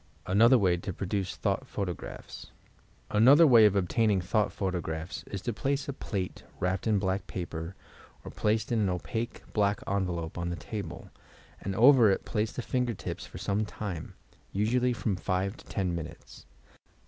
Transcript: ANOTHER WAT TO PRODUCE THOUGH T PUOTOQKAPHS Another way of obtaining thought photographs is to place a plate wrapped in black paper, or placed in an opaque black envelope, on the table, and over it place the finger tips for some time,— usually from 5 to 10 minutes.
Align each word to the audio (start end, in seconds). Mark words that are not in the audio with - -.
ANOTHER 0.25 0.57
WAT 0.57 0.81
TO 0.81 0.93
PRODUCE 0.93 1.35
THOUGH 1.35 1.57
T 1.57 1.65
PUOTOQKAPHS 1.75 2.47
Another 3.11 3.45
way 3.45 3.65
of 3.67 3.75
obtaining 3.75 4.19
thought 4.19 4.51
photographs 4.51 5.21
is 5.29 5.43
to 5.43 5.53
place 5.53 5.87
a 5.87 5.93
plate 5.93 6.41
wrapped 6.59 6.87
in 6.87 6.97
black 6.97 7.27
paper, 7.27 7.75
or 8.25 8.31
placed 8.31 8.71
in 8.71 8.79
an 8.79 8.89
opaque 8.89 9.43
black 9.53 9.79
envelope, 9.87 10.39
on 10.39 10.49
the 10.49 10.55
table, 10.55 11.11
and 11.61 11.75
over 11.75 12.09
it 12.09 12.25
place 12.25 12.51
the 12.51 12.63
finger 12.63 12.95
tips 12.95 13.27
for 13.27 13.37
some 13.37 13.63
time,— 13.63 14.15
usually 14.51 14.91
from 14.91 15.15
5 15.15 15.57
to 15.57 15.65
10 15.67 15.93
minutes. 15.93 16.47